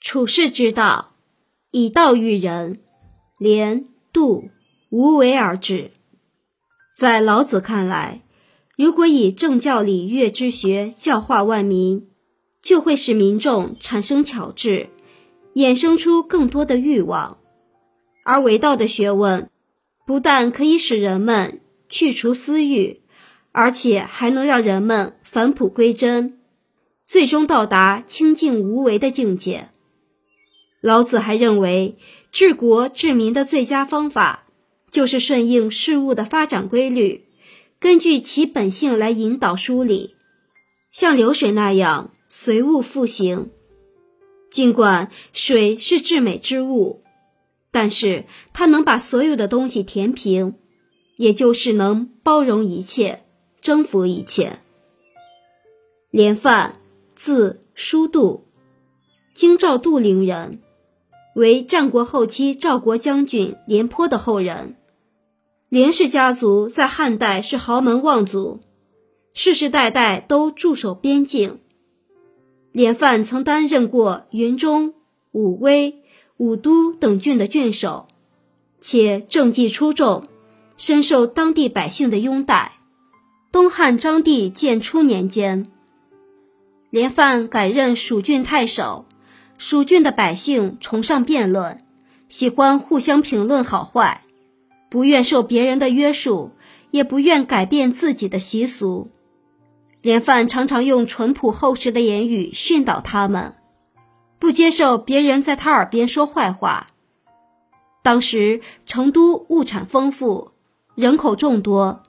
[0.00, 1.12] 处世之道，
[1.70, 2.80] 以道育人，
[3.38, 3.84] 廉、
[4.14, 4.48] 度、
[4.88, 5.90] 无为而治。
[6.96, 8.22] 在老子看来，
[8.78, 12.08] 如果以政教礼乐之学教化万民，
[12.62, 14.88] 就会使民众产生巧智，
[15.54, 17.36] 衍生出更多的欲望；
[18.24, 19.50] 而为道的学问，
[20.06, 21.60] 不但可以使人们
[21.90, 23.02] 去除私欲，
[23.52, 26.40] 而且还能让人们返璞归真，
[27.04, 29.68] 最终到达清净无为的境界。
[30.80, 31.96] 老子还认为，
[32.30, 34.46] 治国治民的最佳方法，
[34.90, 37.26] 就是顺应事物的发展规律，
[37.78, 40.14] 根据其本性来引导梳理，
[40.90, 43.50] 像流水那样随物复行。
[44.50, 47.02] 尽管水是至美之物，
[47.70, 50.54] 但是它能把所有的东西填平，
[51.16, 53.22] 也就是能包容一切，
[53.60, 54.58] 征服一切。
[56.10, 56.80] 连范，
[57.14, 58.48] 字叔度，
[59.34, 60.60] 京兆杜陵人。
[61.34, 64.76] 为战国后期赵国将军廉颇的后人，
[65.68, 68.60] 廉氏家族在汉代是豪门望族，
[69.32, 71.60] 世世代代都驻守边境。
[72.72, 74.94] 廉范曾担任过云中、
[75.32, 76.02] 武威、
[76.36, 78.08] 武都等郡的郡守，
[78.80, 80.24] 且政绩出众，
[80.76, 82.72] 深受当地百姓的拥戴。
[83.52, 85.70] 东汉章帝建初年间，
[86.90, 89.06] 廉范改任蜀郡太守。
[89.60, 91.84] 蜀郡的百姓崇尚辩论，
[92.30, 94.22] 喜欢互相评论好坏，
[94.88, 96.52] 不愿受别人的约束，
[96.90, 99.10] 也不愿改变自己的习俗。
[100.00, 103.56] 连范常常用淳朴厚实的言语训导他们，
[104.38, 106.86] 不接受别人在他耳边说坏话。
[108.02, 110.52] 当时成都物产丰富，
[110.94, 112.02] 人口众多，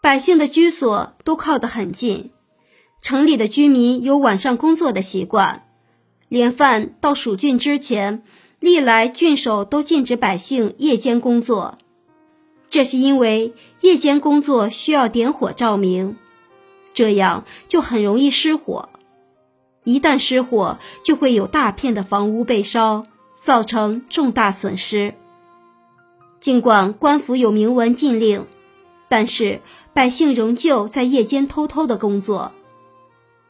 [0.00, 2.30] 百姓的居所都靠得很近，
[3.02, 5.60] 城里的居民有晚上工作的习惯。
[6.34, 8.24] 连范到蜀郡之前，
[8.58, 11.78] 历来郡守都禁止百姓夜间工作，
[12.68, 16.16] 这是因为夜间工作需要点火照明，
[16.92, 18.88] 这样就很容易失火。
[19.84, 23.04] 一旦失火，就会有大片的房屋被烧，
[23.36, 25.14] 造成重大损失。
[26.40, 28.44] 尽管官府有明文禁令，
[29.08, 29.60] 但是
[29.92, 32.50] 百姓仍旧在夜间偷偷的工作，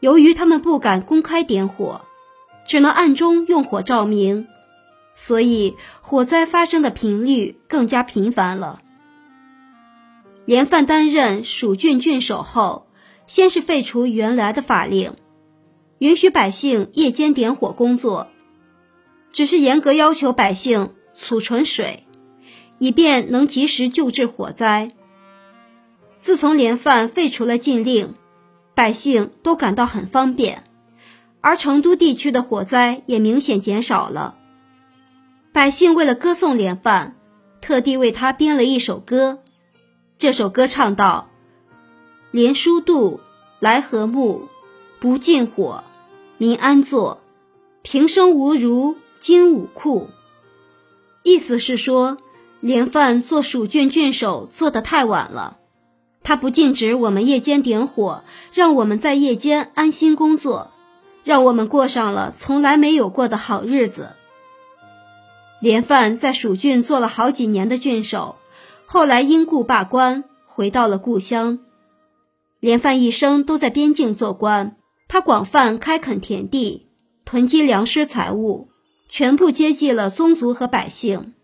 [0.00, 2.00] 由于他们不敢公开点火。
[2.66, 4.46] 只能暗中用火照明，
[5.14, 8.80] 所以火灾发生的频率更加频繁了。
[10.44, 12.86] 连范担任蜀郡郡守后，
[13.26, 15.14] 先是废除原来的法令，
[15.98, 18.28] 允许百姓夜间点火工作，
[19.32, 22.04] 只是严格要求百姓储存水，
[22.78, 24.92] 以便能及时救治火灾。
[26.18, 28.14] 自从连范废除了禁令，
[28.74, 30.64] 百姓都感到很方便。
[31.42, 34.36] 而成都地区的火灾也明显减少了。
[35.52, 37.16] 百姓为了歌颂连范，
[37.60, 39.40] 特地为他编了一首歌。
[40.16, 41.28] 这首歌唱道
[42.30, 43.20] ：“连书度
[43.58, 44.48] 来和睦，
[45.00, 45.84] 不禁火，
[46.38, 47.20] 民安坐。
[47.82, 50.08] 平生无如今武库。”
[51.24, 52.16] 意思是说，
[52.60, 55.58] 连范做蜀郡郡守做得太晚了，
[56.22, 58.22] 他不禁止我们夜间点火，
[58.52, 60.70] 让我们在夜间安心工作。
[61.24, 64.10] 让我们过上了从来没有过的好日子。
[65.60, 68.36] 连范在蜀郡做了好几年的郡守，
[68.84, 71.60] 后来因故罢官，回到了故乡。
[72.58, 76.88] 连范一生都在边境做官，他广泛开垦田地，
[77.24, 78.70] 囤积粮食财物，
[79.08, 81.34] 全部接济了宗族和百姓。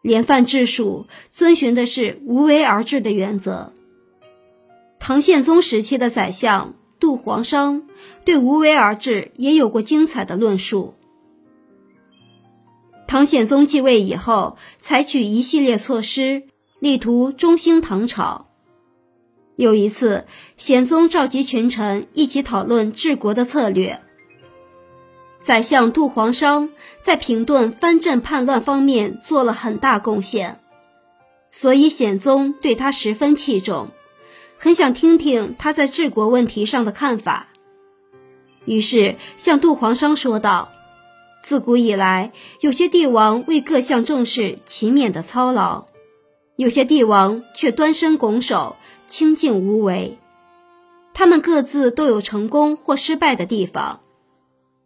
[0.00, 3.72] 连范治蜀遵循的是无为而治的原则。
[4.98, 6.74] 唐宪宗时期的宰相。
[7.02, 7.82] 杜黄商
[8.24, 10.94] 对无为而治也有过精彩的论述。
[13.08, 16.44] 唐宪宗继位以后，采取一系列措施，
[16.78, 18.46] 力图中兴唐朝。
[19.56, 20.26] 有一次，
[20.56, 24.00] 宪宗召集群臣一起讨论治国的策略。
[25.42, 26.70] 宰相杜黄商
[27.02, 30.60] 在平顿藩镇叛乱方面做了很大贡献，
[31.50, 33.88] 所以宪宗对他十分器重。
[34.64, 37.48] 很想听听他在治国问题上的看法，
[38.64, 40.68] 于是向杜黄商说道
[41.42, 42.30] ：“自古以来，
[42.60, 45.86] 有些帝王为各项政事勤勉的操劳，
[46.54, 48.76] 有些帝王却端身拱手、
[49.08, 50.16] 清静无为。
[51.12, 53.98] 他们各自都有成功或失败的地方，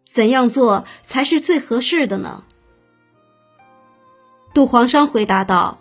[0.07, 2.45] 怎样做才是最合适的呢？”
[4.55, 5.81] 杜黄商回答道。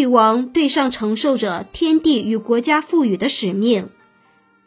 [0.00, 3.90] 帝王对上承受着天地与国家赋予的使命，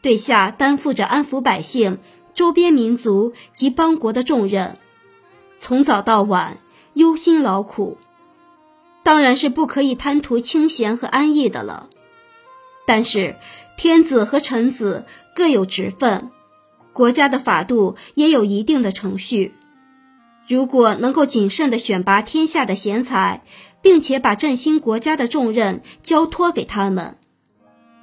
[0.00, 1.98] 对下担负着安抚百姓、
[2.32, 4.76] 周边民族及邦国的重任，
[5.58, 6.58] 从早到晚
[6.92, 7.98] 忧心劳苦，
[9.02, 11.88] 当然是不可以贪图清闲和安逸的了。
[12.86, 13.34] 但是
[13.76, 15.04] 天子和臣子
[15.34, 16.30] 各有职分，
[16.92, 19.52] 国家的法度也有一定的程序。
[20.46, 23.42] 如果能够谨慎地选拔天下的贤才，
[23.80, 27.16] 并且把振兴国家的重任交托给他们，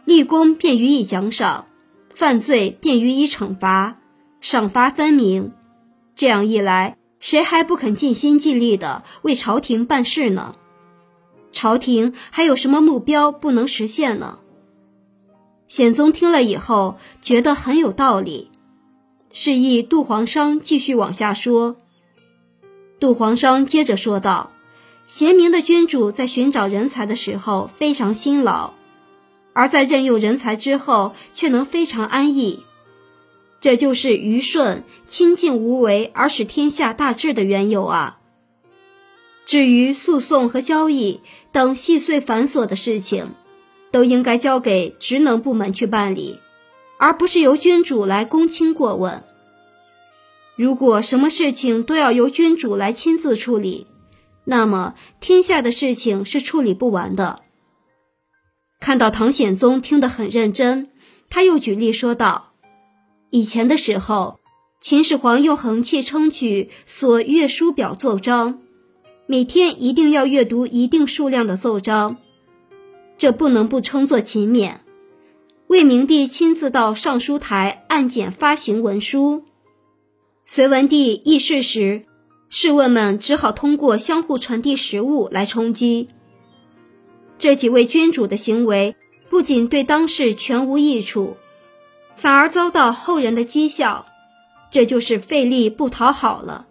[0.06, 1.68] 立功便予以奖赏，
[2.14, 3.98] 犯罪便予以惩罚，
[4.40, 5.54] 赏罚分明。
[6.16, 10.56] 这样一来，谁还不肯尽心尽力地为朝廷办事呢？
[11.52, 14.40] 朝廷还有什么目标不能实现呢？
[15.68, 18.50] 显宗听了以后，觉得很有道理，
[19.32, 21.78] 示意杜皇商继续往下说。
[23.02, 24.52] 杜皇商接着说道
[25.08, 28.74] ：“贤明的君主在寻找人才的时候非常辛劳，
[29.54, 32.64] 而在任用人才之后却能非常安逸，
[33.60, 38.20] 这就是虞舜清静无为而使天下大治的缘由啊。
[39.48, 41.22] 至于诉讼和交易
[41.52, 43.32] 等细碎繁琐的事情，
[43.90, 46.38] 都应该交给职能部门去办理，
[47.00, 49.24] 而不是由君主来公卿过问。”
[50.62, 53.88] 如果什么事情都要由君主来亲自处理，
[54.46, 57.42] 那么天下的事情是处理不完的。
[58.80, 60.92] 看到唐显宗听得很认真，
[61.32, 62.54] 他又举例说道
[63.32, 64.40] ：“以前的时候，
[64.80, 68.60] 秦始皇用衡器称举所阅书表奏章，
[69.26, 72.18] 每天一定要阅读一定数量的奏章，
[73.18, 74.76] 这不能不称作勤勉。
[75.66, 79.46] 魏明帝亲自到尚书台按检发行文书。”
[80.46, 82.06] 隋文帝议事时，
[82.50, 86.10] 侍卫们只好通过相互传递食物来充饥。
[87.38, 88.96] 这几位君主的行为
[89.30, 91.38] 不仅对当世全无益处，
[92.16, 94.06] 反而遭到后人的讥笑，
[94.70, 96.68] 这就是费力不讨好了。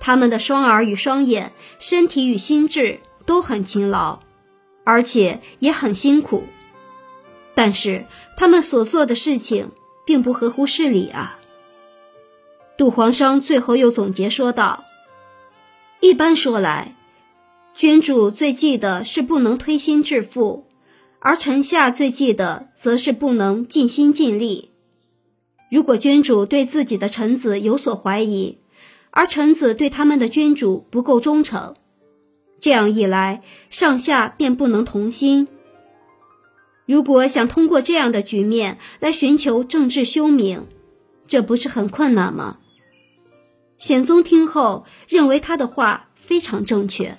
[0.00, 4.18] 他们的双耳与双眼，身体与心智都很勤劳，
[4.82, 6.42] 而且也很辛苦，
[7.54, 9.70] 但是他们所做的事情
[10.04, 11.38] 并不合乎事理啊。
[12.82, 14.82] 杜皇商最后又总结说道
[16.02, 16.96] ：“一般说来，
[17.76, 20.66] 君主最忌的是不能推心置腹，
[21.20, 24.72] 而臣下最忌的则是不能尽心尽力。
[25.70, 28.58] 如果君主对自己的臣子有所怀疑，
[29.12, 31.76] 而臣子对他们的君主不够忠诚，
[32.58, 35.46] 这样一来，上下便不能同心。
[36.84, 40.66] 如果想通过这样的局面来寻求政治休明，
[41.28, 42.58] 这不是很困难吗？”
[43.82, 47.18] 显宗听后认为他的话非常正确。